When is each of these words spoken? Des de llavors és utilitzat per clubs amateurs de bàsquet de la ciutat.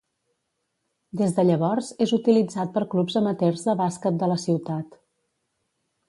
Des 1.19 1.33
de 1.39 1.43
llavors 1.49 1.91
és 2.05 2.13
utilitzat 2.17 2.71
per 2.77 2.85
clubs 2.93 3.17
amateurs 3.21 3.67
de 3.67 3.75
bàsquet 3.83 4.17
de 4.23 4.31
la 4.33 4.39
ciutat. 4.45 4.97